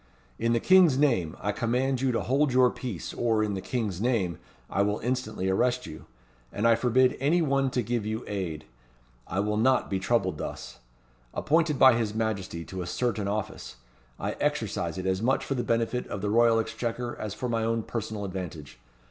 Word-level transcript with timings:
In 0.39 0.53
the 0.53 0.59
King's 0.59 0.97
name, 0.97 1.37
I 1.39 1.51
command 1.51 2.01
you 2.01 2.11
to 2.11 2.21
hold 2.21 2.51
your 2.51 2.71
peace, 2.71 3.13
or, 3.13 3.43
in 3.43 3.53
the 3.53 3.61
King's 3.61 4.01
name, 4.01 4.39
I 4.67 4.81
will 4.81 4.97
instantly 5.01 5.47
arrest 5.47 5.85
you; 5.85 6.07
and 6.51 6.67
I 6.67 6.73
forbid 6.73 7.15
any 7.19 7.43
one 7.43 7.69
to 7.69 7.83
give 7.83 8.03
you 8.03 8.23
aid. 8.27 8.65
I 9.27 9.41
will 9.41 9.57
not 9.57 9.91
be 9.91 9.99
troubled 9.99 10.39
thus. 10.39 10.79
Appointed 11.35 11.77
by 11.77 11.93
his 11.93 12.15
Majesty 12.15 12.65
to 12.65 12.81
a 12.81 12.87
certain 12.87 13.27
office, 13.27 13.75
I 14.19 14.31
exercise 14.39 14.97
it 14.97 15.05
as 15.05 15.21
much 15.21 15.45
for 15.45 15.53
the 15.53 15.63
benefit 15.63 16.07
of 16.07 16.21
the 16.21 16.31
Royal 16.31 16.57
Exchequer, 16.59 17.15
as 17.17 17.35
for 17.35 17.47
my 17.47 17.63
own 17.63 17.83
personal 17.83 18.25
advantage. 18.25 18.79